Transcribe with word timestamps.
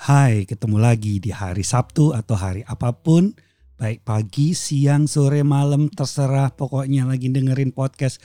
Hai, 0.00 0.48
ketemu 0.48 0.80
lagi 0.80 1.20
di 1.20 1.28
hari 1.28 1.60
Sabtu 1.60 2.16
atau 2.16 2.32
hari 2.32 2.64
apa 2.64 2.88
pun, 2.88 3.36
baik 3.76 4.00
pagi, 4.00 4.56
siang, 4.56 5.04
sore, 5.04 5.44
malam, 5.44 5.92
terserah 5.92 6.56
pokoknya 6.56 7.04
lagi 7.04 7.28
dengerin 7.28 7.68
podcast 7.76 8.16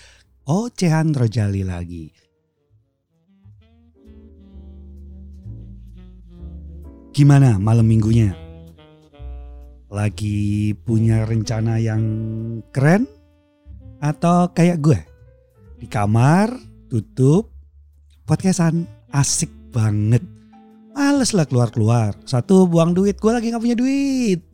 Ocehan 0.47 1.11
Rojali 1.11 1.67
lagi. 1.67 2.15
Gimana 7.11 7.59
malam 7.59 7.91
minggunya? 7.91 8.31
Lagi 9.91 10.71
punya 10.79 11.27
rencana 11.27 11.75
yang 11.83 12.03
keren? 12.71 13.03
Atau 13.99 14.55
kayak 14.55 14.79
gue? 14.79 14.99
Di 15.83 15.91
kamar, 15.91 16.55
tutup, 16.87 17.51
podcastan 18.23 18.87
asik 19.11 19.51
banget. 19.75 20.34
Males 21.25 21.41
lah 21.41 21.49
keluar-keluar. 21.49 22.13
Satu 22.29 22.69
buang 22.69 22.93
duit, 22.93 23.17
gue 23.17 23.31
lagi 23.33 23.49
gak 23.49 23.57
punya 23.57 23.73
duit. 23.73 24.45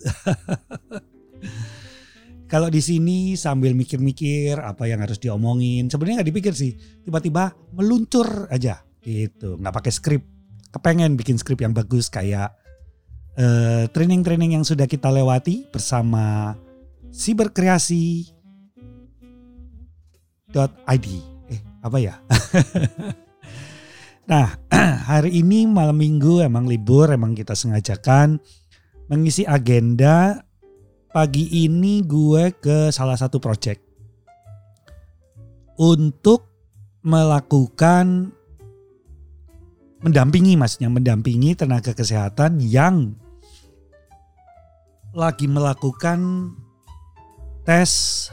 Kalau 2.52 2.72
di 2.72 2.80
sini 2.80 3.36
sambil 3.36 3.76
mikir-mikir 3.76 4.56
apa 4.56 4.88
yang 4.88 5.04
harus 5.04 5.20
diomongin, 5.20 5.92
sebenarnya 5.92 6.24
nggak 6.24 6.32
dipikir 6.32 6.56
sih. 6.56 6.80
Tiba-tiba 7.04 7.52
meluncur 7.76 8.48
aja 8.48 8.88
gitu, 9.04 9.60
nggak 9.60 9.84
pakai 9.84 9.92
skrip. 9.92 10.24
Kepengen 10.72 11.20
bikin 11.20 11.36
skrip 11.36 11.60
yang 11.60 11.76
bagus 11.76 12.08
kayak 12.08 12.56
eh, 13.36 13.92
training-training 13.92 14.56
yang 14.56 14.64
sudah 14.64 14.88
kita 14.88 15.12
lewati 15.12 15.68
bersama 15.76 16.56
siberkreasi 17.12 18.32
id 20.88 21.08
eh 21.52 21.60
apa 21.84 21.98
ya 22.00 22.16
nah 24.26 24.58
hari 25.10 25.42
ini 25.42 25.66
malam 25.70 25.98
minggu 25.98 26.42
emang 26.46 26.66
libur 26.66 27.10
emang 27.14 27.34
kita 27.38 27.54
sengajakan 27.54 28.42
mengisi 29.12 29.44
agenda. 29.44 30.48
Pagi 31.12 31.68
ini 31.68 32.08
gue 32.08 32.56
ke 32.56 32.88
salah 32.88 33.20
satu 33.20 33.44
project. 33.44 33.84
Untuk 35.76 36.48
melakukan 37.04 38.32
mendampingi 40.00 40.56
maksudnya 40.56 40.88
mendampingi 40.88 41.52
tenaga 41.60 41.92
kesehatan 41.92 42.64
yang 42.64 43.20
lagi 45.12 45.52
melakukan 45.52 46.50
tes 47.68 48.32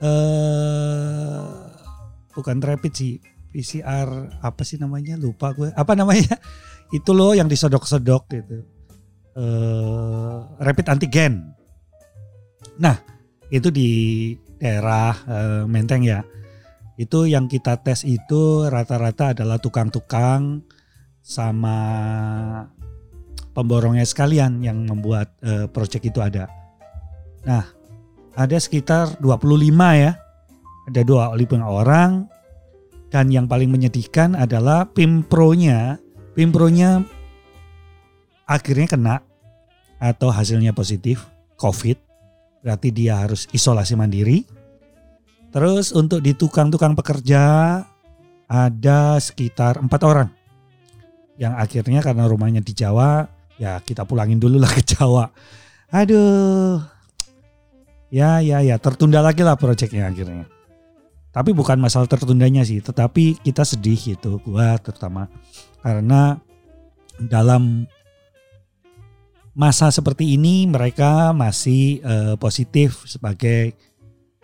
eh 0.00 1.46
bukan 2.32 2.58
rapid 2.64 2.92
sih 2.96 3.14
PCR 3.52 4.08
apa 4.40 4.64
sih 4.64 4.80
namanya? 4.80 5.20
Lupa 5.20 5.52
gue. 5.52 5.68
Apa 5.76 5.92
namanya? 5.92 6.40
Itu 6.96 7.12
loh 7.12 7.36
yang 7.36 7.46
disodok-sodok 7.46 8.22
gitu. 8.32 8.58
Eh 9.36 10.36
rapid 10.60 10.86
antigen. 10.92 11.52
Nah 12.80 12.96
itu 13.52 13.68
di 13.68 13.90
daerah 14.60 15.12
eh, 15.28 15.64
Menteng 15.64 16.04
ya. 16.04 16.20
Itu 17.00 17.24
yang 17.24 17.48
kita 17.48 17.80
tes 17.80 18.04
itu 18.04 18.68
rata-rata 18.68 19.32
adalah 19.32 19.56
tukang-tukang 19.56 20.60
sama 21.24 21.78
pemborongnya 23.56 24.04
sekalian 24.04 24.60
yang 24.60 24.84
membuat 24.84 25.32
eh, 25.40 25.64
project 25.68 26.04
itu 26.12 26.20
ada. 26.20 26.48
Nah 27.48 27.64
ada 28.36 28.56
sekitar 28.60 29.16
25 29.20 29.48
ya. 29.96 30.12
Ada 30.92 31.00
25 31.08 31.62
orang 31.62 32.26
dan 33.12 33.28
yang 33.28 33.44
paling 33.44 33.68
menyedihkan 33.68 34.32
adalah 34.32 34.88
Pimpro-nya, 34.88 36.00
Pimpro-nya 36.32 37.04
akhirnya 38.48 38.88
kena 38.88 39.16
atau 40.00 40.32
hasilnya 40.32 40.72
positif 40.72 41.28
COVID. 41.60 42.00
Berarti 42.64 42.88
dia 42.88 43.20
harus 43.20 43.44
isolasi 43.52 43.92
mandiri. 44.00 44.48
Terus 45.52 45.92
untuk 45.92 46.24
di 46.24 46.32
tukang-tukang 46.32 46.96
pekerja 46.96 47.42
ada 48.48 49.20
sekitar 49.20 49.76
empat 49.76 50.00
orang 50.08 50.28
yang 51.36 51.52
akhirnya 51.52 52.00
karena 52.00 52.24
rumahnya 52.24 52.64
di 52.64 52.72
Jawa 52.72 53.28
ya 53.60 53.76
kita 53.84 54.08
pulangin 54.08 54.40
dulu 54.40 54.56
lah 54.56 54.72
ke 54.72 54.80
Jawa. 54.80 55.28
Aduh, 55.92 56.80
ya 58.08 58.40
ya 58.40 58.64
ya 58.64 58.80
tertunda 58.80 59.20
lagi 59.20 59.44
lah 59.44 59.60
proyeknya 59.60 60.08
akhirnya. 60.08 60.48
Tapi 61.32 61.56
bukan 61.56 61.80
masalah 61.80 62.04
tertundanya 62.04 62.60
sih, 62.60 62.84
tetapi 62.84 63.40
kita 63.40 63.64
sedih 63.64 63.96
gitu, 63.96 64.36
gua 64.44 64.76
terutama 64.76 65.32
karena 65.80 66.36
dalam 67.16 67.88
masa 69.56 69.88
seperti 69.92 70.36
ini 70.36 70.68
mereka 70.68 71.32
masih 71.32 72.04
uh, 72.04 72.36
positif 72.36 73.04
sebagai 73.08 73.72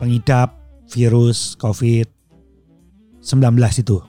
pengidap 0.01 0.57
virus 0.89 1.57
COVID-19 1.61 3.45
itu. 3.85 4.01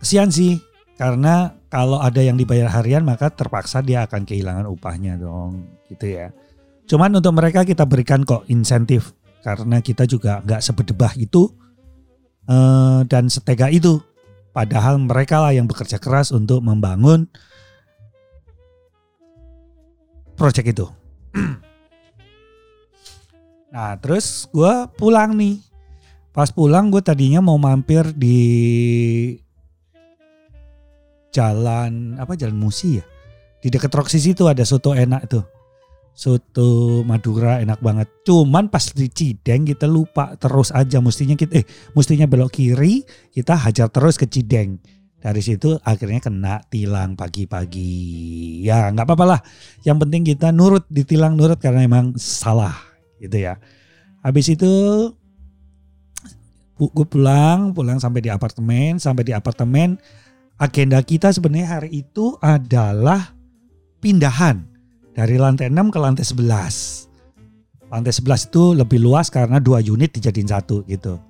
Kesian 0.00 0.30
sih, 0.30 0.62
karena 0.96 1.54
kalau 1.66 1.98
ada 1.98 2.22
yang 2.22 2.38
dibayar 2.38 2.70
harian 2.72 3.02
maka 3.02 3.28
terpaksa 3.30 3.82
dia 3.82 4.06
akan 4.06 4.22
kehilangan 4.22 4.70
upahnya 4.70 5.18
dong, 5.18 5.66
gitu 5.90 6.14
ya. 6.14 6.30
Cuman 6.86 7.14
untuk 7.14 7.34
mereka 7.38 7.62
kita 7.62 7.86
berikan 7.86 8.26
kok 8.26 8.46
insentif 8.50 9.14
karena 9.40 9.80
kita 9.80 10.04
juga 10.04 10.44
nggak 10.44 10.60
sebedebah 10.60 11.16
itu 11.16 11.48
uh, 12.48 13.00
dan 13.08 13.28
setega 13.32 13.72
itu. 13.72 14.00
Padahal 14.50 14.98
mereka 14.98 15.38
lah 15.38 15.54
yang 15.54 15.70
bekerja 15.70 16.02
keras 16.02 16.34
untuk 16.34 16.60
membangun 16.60 17.30
proyek 20.34 20.74
itu. 20.74 20.86
nah 23.74 23.94
terus 23.96 24.50
gue 24.50 24.72
pulang 24.98 25.32
nih. 25.36 25.62
Pas 26.30 26.50
pulang 26.50 26.90
gue 26.90 27.02
tadinya 27.02 27.42
mau 27.42 27.58
mampir 27.58 28.06
di 28.14 28.38
jalan 31.30 32.18
apa 32.18 32.34
jalan 32.34 32.58
Musi 32.58 32.98
ya. 32.98 33.04
Di 33.60 33.68
dekat 33.68 33.92
Roxy 33.92 34.18
itu 34.24 34.48
ada 34.48 34.64
soto 34.64 34.96
enak 34.96 35.28
tuh 35.28 35.59
soto 36.14 37.00
Madura 37.06 37.58
enak 37.64 37.80
banget. 37.80 38.08
Cuman 38.26 38.68
pas 38.68 38.84
di 38.92 39.08
Cideng 39.08 39.64
kita 39.64 39.88
lupa 39.88 40.36
terus 40.36 40.70
aja 40.70 41.00
mestinya 41.00 41.34
kita 41.34 41.62
eh 41.62 41.66
mestinya 41.96 42.28
belok 42.28 42.52
kiri, 42.54 43.02
kita 43.32 43.56
hajar 43.56 43.88
terus 43.88 44.20
ke 44.20 44.28
Cideng. 44.28 44.80
Dari 45.20 45.44
situ 45.44 45.76
akhirnya 45.84 46.20
kena 46.24 46.64
tilang 46.72 47.12
pagi-pagi. 47.12 48.64
Ya 48.64 48.88
nggak 48.88 49.04
apa-apa 49.04 49.26
lah. 49.36 49.40
Yang 49.84 49.98
penting 50.06 50.22
kita 50.24 50.48
nurut 50.48 50.88
ditilang 50.88 51.36
nurut 51.36 51.60
karena 51.60 51.84
emang 51.84 52.16
salah 52.16 52.72
gitu 53.20 53.36
ya. 53.36 53.60
Habis 54.24 54.56
itu 54.56 54.72
gue 56.80 57.06
pulang, 57.08 57.76
pulang 57.76 58.00
sampai 58.00 58.24
di 58.24 58.32
apartemen, 58.32 58.96
sampai 58.96 59.28
di 59.28 59.36
apartemen 59.36 60.00
agenda 60.60 61.00
kita 61.00 61.32
sebenarnya 61.32 61.80
hari 61.80 62.04
itu 62.04 62.36
adalah 62.44 63.32
pindahan 64.04 64.69
dari 65.20 65.36
lantai 65.36 65.68
6 65.68 65.92
ke 65.92 65.98
lantai 66.00 66.24
11. 66.24 67.92
Lantai 67.92 68.12
11 68.16 68.48
itu 68.48 68.64
lebih 68.72 69.04
luas 69.04 69.28
karena 69.28 69.60
dua 69.60 69.84
unit 69.84 70.16
dijadiin 70.16 70.48
satu 70.48 70.80
gitu. 70.88 71.20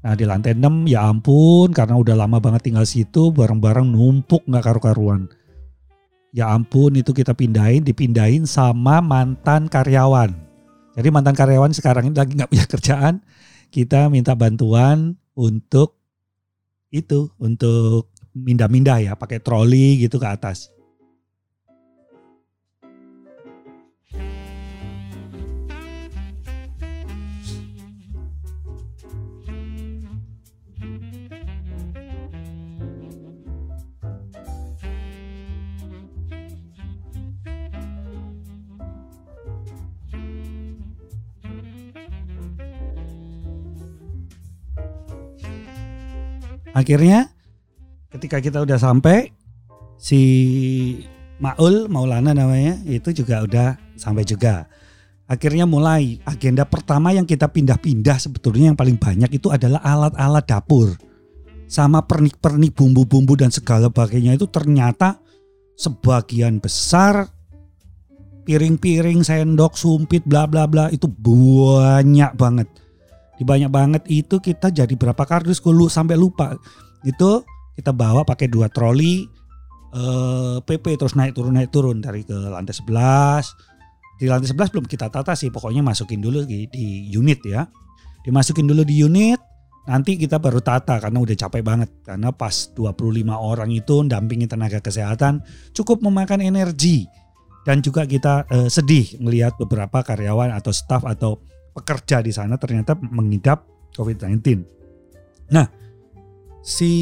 Nah 0.00 0.16
di 0.16 0.24
lantai 0.24 0.56
6 0.56 0.88
ya 0.88 1.04
ampun 1.12 1.68
karena 1.76 2.00
udah 2.00 2.16
lama 2.24 2.40
banget 2.40 2.72
tinggal 2.72 2.88
situ 2.88 3.28
barang-barang 3.28 3.84
numpuk 3.84 4.48
nggak 4.48 4.64
karu-karuan. 4.64 5.28
Ya 6.32 6.48
ampun 6.48 6.96
itu 6.96 7.12
kita 7.12 7.36
pindahin, 7.36 7.84
dipindahin 7.84 8.48
sama 8.48 9.04
mantan 9.04 9.68
karyawan. 9.68 10.32
Jadi 10.96 11.08
mantan 11.12 11.36
karyawan 11.36 11.76
sekarang 11.76 12.08
ini 12.08 12.16
lagi 12.16 12.32
nggak 12.32 12.48
punya 12.48 12.64
kerjaan. 12.80 13.14
Kita 13.68 14.08
minta 14.08 14.32
bantuan 14.32 15.20
untuk 15.36 16.00
itu, 16.88 17.28
untuk 17.36 18.08
mindah-mindah 18.32 19.04
ya 19.04 19.12
pakai 19.12 19.44
troli 19.44 20.00
gitu 20.00 20.16
ke 20.16 20.24
atas. 20.24 20.77
Akhirnya 46.78 47.26
ketika 48.14 48.38
kita 48.38 48.62
udah 48.62 48.78
sampai 48.78 49.34
si 49.98 50.22
Maul 51.42 51.90
Maulana 51.90 52.30
namanya 52.30 52.78
itu 52.86 53.10
juga 53.10 53.42
udah 53.42 53.74
sampai 53.98 54.22
juga. 54.22 54.70
Akhirnya 55.26 55.66
mulai 55.66 56.22
agenda 56.22 56.62
pertama 56.64 57.10
yang 57.10 57.26
kita 57.26 57.50
pindah-pindah 57.50 58.16
sebetulnya 58.22 58.72
yang 58.72 58.78
paling 58.78 58.96
banyak 58.96 59.42
itu 59.42 59.50
adalah 59.50 59.82
alat-alat 59.82 60.46
dapur. 60.46 60.94
sama 61.68 62.00
pernik-pernik 62.00 62.72
bumbu-bumbu 62.72 63.36
dan 63.36 63.52
segala 63.52 63.92
bagainya 63.92 64.32
itu 64.32 64.48
ternyata 64.48 65.20
sebagian 65.76 66.64
besar 66.64 67.28
piring-piring, 68.48 69.20
sendok, 69.20 69.76
sumpit, 69.76 70.24
bla 70.24 70.48
bla 70.48 70.64
bla 70.64 70.88
itu 70.88 71.04
banyak 71.04 72.32
banget. 72.40 72.72
Di 73.38 73.46
banyak 73.46 73.70
banget 73.70 74.02
itu 74.10 74.42
kita 74.42 74.74
jadi 74.74 74.90
berapa 74.98 75.22
kardus 75.22 75.62
gue 75.62 75.72
sampai 75.86 76.18
lupa. 76.18 76.58
Itu 77.06 77.46
kita 77.78 77.94
bawa 77.94 78.26
pakai 78.26 78.50
dua 78.50 78.66
troli 78.66 79.22
eh, 79.94 80.56
PP 80.60 80.84
terus 80.98 81.14
naik 81.14 81.32
turun 81.38 81.54
naik 81.54 81.70
turun 81.70 82.02
dari 82.02 82.26
ke 82.26 82.34
lantai 82.34 82.74
11. 82.74 84.18
Di 84.18 84.26
lantai 84.26 84.50
11 84.50 84.74
belum 84.74 84.86
kita 84.90 85.06
tata 85.06 85.38
sih, 85.38 85.54
pokoknya 85.54 85.86
masukin 85.86 86.18
dulu 86.18 86.42
di, 86.42 86.66
di 86.66 87.06
unit 87.14 87.38
ya. 87.46 87.62
Dimasukin 88.26 88.66
dulu 88.66 88.82
di 88.82 88.98
unit, 88.98 89.38
nanti 89.86 90.18
kita 90.18 90.42
baru 90.42 90.58
tata 90.58 90.98
karena 90.98 91.22
udah 91.22 91.36
capek 91.38 91.62
banget. 91.62 91.90
Karena 92.02 92.34
pas 92.34 92.74
25 92.74 92.98
orang 93.30 93.70
itu 93.70 94.02
dampingi 94.10 94.50
tenaga 94.50 94.82
kesehatan 94.82 95.46
cukup 95.70 96.02
memakan 96.02 96.42
energi. 96.42 97.06
Dan 97.62 97.78
juga 97.78 98.08
kita 98.08 98.48
eh, 98.50 98.66
sedih 98.66 99.22
melihat 99.22 99.54
beberapa 99.54 100.02
karyawan 100.02 100.50
atau 100.50 100.74
staff 100.74 101.06
atau 101.06 101.38
pekerja 101.78 102.18
di 102.18 102.34
sana 102.34 102.58
ternyata 102.58 102.98
mengidap 102.98 103.62
COVID-19. 103.94 104.66
Nah, 105.54 105.66
si 106.60 106.92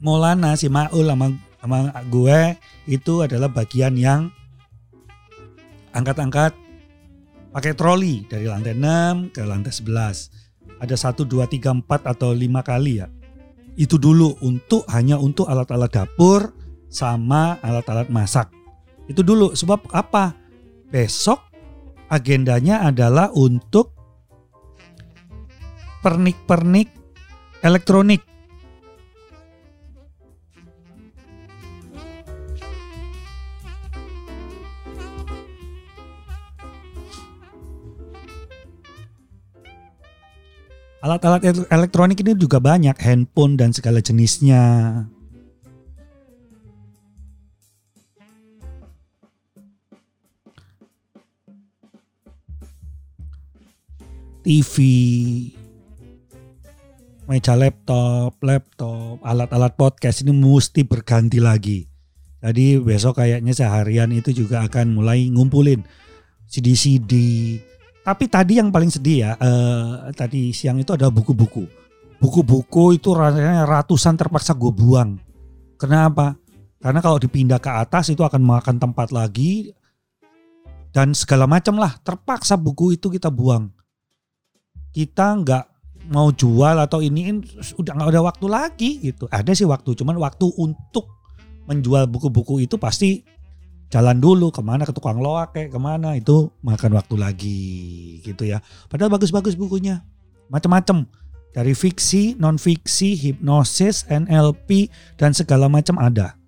Maulana 0.00 0.56
si 0.56 0.68
Maul 0.68 1.08
sama, 1.08 1.32
sama 1.60 1.78
gue 2.08 2.56
itu 2.88 3.24
adalah 3.24 3.48
bagian 3.48 3.96
yang 3.96 4.28
angkat-angkat 5.96 6.52
pakai 7.56 7.72
troli 7.72 8.28
dari 8.28 8.44
lantai 8.44 8.76
6 8.76 9.32
ke 9.32 9.40
lantai 9.44 9.72
11. 9.72 10.76
Ada 10.76 10.92
1, 10.92 11.24
2, 11.24 11.48
3, 11.48 11.72
4 11.80 12.12
atau 12.12 12.36
5 12.36 12.60
kali 12.60 13.00
ya. 13.00 13.08
Itu 13.80 13.96
dulu 13.96 14.36
untuk 14.44 14.84
hanya 14.92 15.16
untuk 15.16 15.48
alat-alat 15.48 15.88
dapur 15.88 16.52
sama 16.92 17.56
alat-alat 17.64 18.12
masak. 18.12 18.52
Itu 19.08 19.24
dulu 19.24 19.56
sebab 19.56 19.88
apa? 19.96 20.36
Besok 20.92 21.45
agendanya 22.06 22.86
adalah 22.86 23.30
untuk 23.34 23.94
pernik-pernik 26.04 26.90
elektronik 27.62 28.22
Alat-alat 41.06 41.70
elektronik 41.70 42.18
ini 42.18 42.34
juga 42.34 42.58
banyak, 42.58 42.98
handphone 42.98 43.54
dan 43.54 43.70
segala 43.70 44.02
jenisnya. 44.02 45.06
TV, 54.46 54.78
meja 57.26 57.58
laptop, 57.58 58.38
laptop, 58.46 59.18
alat-alat 59.26 59.74
podcast 59.74 60.22
ini 60.22 60.30
mesti 60.30 60.86
berganti 60.86 61.42
lagi. 61.42 61.82
Jadi 62.38 62.78
besok 62.78 63.18
kayaknya 63.18 63.50
seharian 63.50 64.14
itu 64.14 64.30
juga 64.30 64.62
akan 64.70 65.02
mulai 65.02 65.26
ngumpulin 65.34 65.82
CD-CD, 66.46 67.10
tapi 68.06 68.30
tadi 68.30 68.62
yang 68.62 68.70
paling 68.70 68.86
sedih 68.86 69.26
ya, 69.26 69.32
uh, 69.34 70.14
tadi 70.14 70.54
siang 70.54 70.78
itu 70.78 70.94
ada 70.94 71.10
buku-buku. 71.10 71.66
Buku-buku 72.22 73.02
itu 73.02 73.18
rasanya 73.18 73.66
ratusan 73.66 74.14
terpaksa 74.14 74.54
gue 74.54 74.70
buang. 74.70 75.18
Kenapa? 75.74 76.38
Karena 76.78 77.02
kalau 77.02 77.18
dipindah 77.18 77.58
ke 77.58 77.82
atas 77.82 78.14
itu 78.14 78.22
akan 78.22 78.46
makan 78.46 78.78
tempat 78.78 79.10
lagi 79.10 79.74
dan 80.94 81.18
segala 81.18 81.50
macam 81.50 81.82
lah. 81.82 81.98
Terpaksa 81.98 82.54
buku 82.54 82.94
itu 82.94 83.10
kita 83.10 83.26
buang. 83.26 83.74
Kita 84.96 85.36
nggak 85.36 85.64
mau 86.08 86.32
jual 86.32 86.80
atau 86.80 87.04
ini 87.04 87.44
udah 87.76 87.92
nggak 87.92 88.08
ada 88.16 88.22
waktu 88.24 88.46
lagi 88.48 88.90
gitu. 89.04 89.28
Ada 89.28 89.52
sih 89.52 89.68
waktu, 89.68 89.92
cuman 89.92 90.16
waktu 90.16 90.48
untuk 90.56 91.12
menjual 91.68 92.08
buku-buku 92.08 92.64
itu 92.64 92.80
pasti 92.80 93.20
jalan 93.92 94.18
dulu 94.18 94.50
ke 94.50 94.62
mana 94.64 94.82
ke 94.88 94.90
tukang 94.90 95.20
loak 95.20 95.54
kayak 95.54 95.70
ke 95.70 95.78
mana 95.78 96.18
itu 96.18 96.50
makan 96.62 96.96
waktu 96.96 97.14
lagi 97.20 97.62
gitu 98.24 98.48
ya. 98.48 98.64
Padahal 98.88 99.12
bagus-bagus 99.12 99.54
bukunya. 99.58 100.00
Macam-macam 100.48 101.04
dari 101.52 101.74
fiksi 101.74 102.38
non 102.38 102.56
fiksi 102.56 103.18
hipnosis 103.18 104.06
NLP 104.08 104.90
dan 105.18 105.34
segala 105.34 105.66
macam 105.66 105.98
ada. 105.98 106.38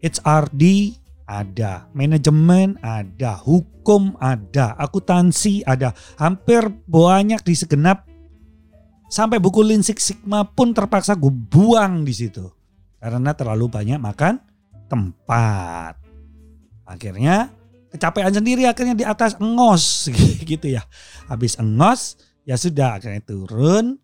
HRD 0.00 0.96
ada. 1.30 1.86
Manajemen 1.94 2.74
ada. 2.82 3.38
Hukum 3.38 4.18
ada. 4.18 4.74
Akuntansi 4.74 5.62
ada. 5.62 5.94
Hampir 6.18 6.66
banyak 6.90 7.38
di 7.46 7.54
segenap. 7.54 8.10
Sampai 9.06 9.38
buku 9.38 9.62
Lean 9.62 9.86
Six 9.86 10.10
Sigma 10.10 10.42
pun 10.42 10.74
terpaksa 10.74 11.14
gue 11.14 11.30
buang 11.30 12.02
di 12.02 12.10
situ. 12.10 12.50
Karena 12.98 13.30
terlalu 13.30 13.70
banyak 13.70 14.02
makan 14.02 14.42
tempat. 14.90 15.94
Akhirnya 16.82 17.54
kecapean 17.94 18.34
sendiri 18.34 18.66
akhirnya 18.66 18.98
di 18.98 19.06
atas 19.06 19.38
engos. 19.38 20.10
Gitu 20.50 20.74
ya. 20.74 20.82
Habis 21.30 21.54
engos 21.62 22.18
ya 22.42 22.58
sudah 22.58 22.98
akhirnya 22.98 23.22
turun. 23.22 24.02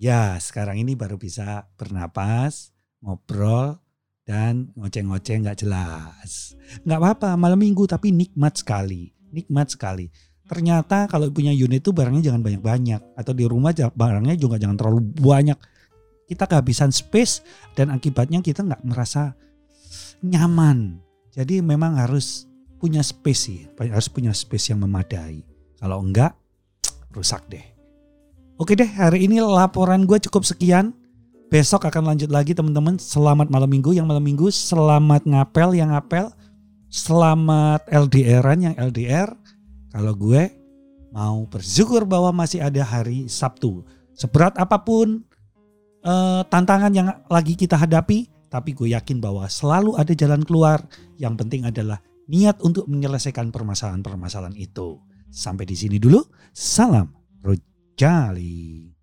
Ya 0.00 0.40
sekarang 0.40 0.80
ini 0.80 0.96
baru 0.96 1.20
bisa 1.20 1.68
bernapas, 1.76 2.72
ngobrol 3.04 3.76
dan 4.30 4.70
ngoceh-ngoceh 4.78 5.42
nggak 5.42 5.66
jelas. 5.66 6.54
Nggak 6.86 6.98
apa-apa 7.02 7.34
malam 7.34 7.58
minggu 7.58 7.90
tapi 7.90 8.14
nikmat 8.14 8.62
sekali, 8.62 9.10
nikmat 9.34 9.74
sekali. 9.74 10.06
Ternyata 10.46 11.10
kalau 11.10 11.26
punya 11.34 11.50
unit 11.50 11.82
itu 11.82 11.90
barangnya 11.90 12.30
jangan 12.30 12.46
banyak-banyak 12.46 13.18
atau 13.18 13.32
di 13.34 13.42
rumah 13.50 13.74
barangnya 13.74 14.38
juga 14.38 14.62
jangan 14.62 14.78
terlalu 14.78 15.10
banyak. 15.18 15.58
Kita 16.30 16.46
kehabisan 16.46 16.94
space 16.94 17.42
dan 17.74 17.90
akibatnya 17.90 18.38
kita 18.38 18.62
nggak 18.62 18.86
merasa 18.86 19.34
nyaman 20.22 21.10
jadi 21.30 21.62
memang 21.62 21.94
harus 21.94 22.50
punya 22.82 23.04
space 23.06 23.40
sih, 23.40 23.60
harus 23.78 24.10
punya 24.10 24.34
space 24.34 24.74
yang 24.74 24.82
memadai. 24.82 25.46
Kalau 25.78 26.02
enggak, 26.02 26.34
rusak 27.16 27.46
deh. 27.46 27.62
Oke 28.60 28.76
deh, 28.76 28.88
hari 28.88 29.24
ini 29.24 29.40
laporan 29.40 30.04
gue 30.04 30.18
cukup 30.20 30.44
sekian. 30.44 30.92
Besok 31.50 31.90
akan 31.90 32.14
lanjut 32.14 32.30
lagi 32.30 32.54
teman-teman. 32.54 32.94
Selamat 33.02 33.50
malam 33.50 33.66
minggu 33.66 33.90
yang 33.90 34.06
malam 34.06 34.22
minggu. 34.22 34.54
Selamat 34.54 35.26
ngapel 35.26 35.82
yang 35.82 35.90
ngapel. 35.90 36.30
Selamat 36.86 37.82
LDRan 37.90 38.70
yang 38.70 38.74
LDR. 38.78 39.34
Kalau 39.90 40.14
gue 40.14 40.46
mau 41.10 41.42
bersyukur 41.50 42.06
bahwa 42.06 42.30
masih 42.30 42.62
ada 42.62 42.86
hari 42.86 43.26
Sabtu. 43.26 43.82
Seberat 44.14 44.54
apa 44.62 44.78
pun 44.78 45.26
eh, 46.06 46.42
tantangan 46.46 46.94
yang 46.94 47.10
lagi 47.26 47.58
kita 47.58 47.74
hadapi, 47.74 48.30
tapi 48.46 48.70
gue 48.70 48.94
yakin 48.94 49.18
bahwa 49.18 49.42
selalu 49.50 49.98
ada 49.98 50.14
jalan 50.14 50.46
keluar. 50.46 50.86
Yang 51.18 51.34
penting 51.34 51.66
adalah 51.66 51.98
niat 52.30 52.62
untuk 52.62 52.86
menyelesaikan 52.86 53.50
permasalahan-permasalahan 53.50 54.54
itu. 54.54 55.02
Sampai 55.34 55.66
di 55.66 55.74
sini 55.74 55.98
dulu. 55.98 56.22
Salam 56.54 57.10
Rojali. 57.42 58.94